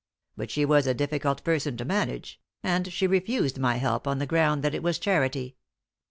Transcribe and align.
But 0.35 0.49
she 0.49 0.65
was 0.65 0.87
a 0.87 0.95
difficult 0.95 1.43
person 1.43 1.77
to 1.77 1.85
manage; 1.85 2.41
and 2.63 2.91
she 2.91 3.05
refused 3.05 3.59
my 3.59 3.75
help 3.75 4.07
on 4.07 4.17
the 4.17 4.25
ground 4.25 4.63
that 4.63 4.73
it 4.73 4.81
was 4.81 4.97
charity." 4.97 5.57